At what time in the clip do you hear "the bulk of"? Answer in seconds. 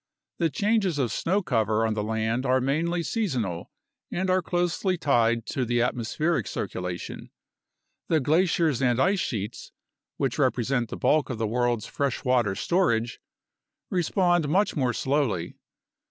10.89-11.37